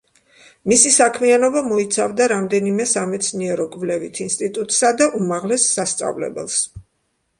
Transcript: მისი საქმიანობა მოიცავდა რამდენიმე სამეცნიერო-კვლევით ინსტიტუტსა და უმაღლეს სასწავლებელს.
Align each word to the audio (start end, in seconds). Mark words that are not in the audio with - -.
მისი 0.71 0.91
საქმიანობა 0.93 1.61
მოიცავდა 1.71 2.27
რამდენიმე 2.31 2.87
სამეცნიერო-კვლევით 2.93 4.23
ინსტიტუტსა 4.29 4.91
და 5.03 5.11
უმაღლეს 5.21 5.69
სასწავლებელს. 5.79 6.59